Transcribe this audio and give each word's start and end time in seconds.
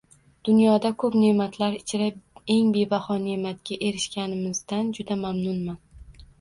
Dunyoda 0.47 0.89
ko‘p 1.03 1.17
ne'matlar 1.23 1.77
ichra 1.81 2.07
eng 2.55 2.73
bebaho 2.79 3.19
ne'matga 3.29 3.81
erishganimizdan 3.91 4.93
juda 5.01 5.23
mamnunman 5.25 5.83